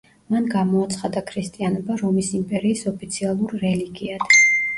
[0.35, 4.37] მან გამოაცხადა ქრისტიანობა რომის იმპერიის ოფიციალურ რელიგიად.